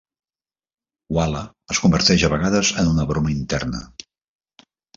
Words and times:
Walla 1.17 1.41
es 1.75 1.83
converteix 1.85 2.25
a 2.29 2.33
vegades 2.37 2.73
en 2.85 2.91
una 2.95 3.07
broma 3.13 3.35
interna. 3.37 3.87